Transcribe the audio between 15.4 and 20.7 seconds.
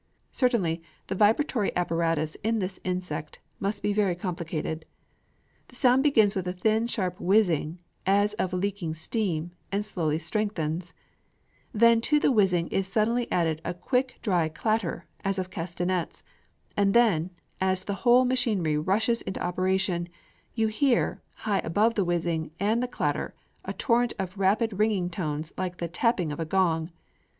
castanets; and then, as the whole machinery rushes into operation, you